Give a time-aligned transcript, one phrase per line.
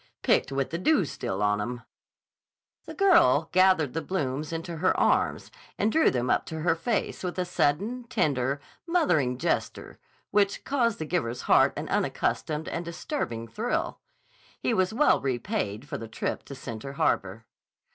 [0.23, 1.83] "Picked with the dew still on 'em."
[2.87, 7.23] The girl gathered the blooms into her arms and drew them up to her face
[7.23, 9.99] with a sudden, tender, mothering gesture
[10.31, 13.99] which caused the giver's heart an unaccustomed and disturbing thrill.
[14.59, 17.45] He was well repaid for the trip to Center Harbor.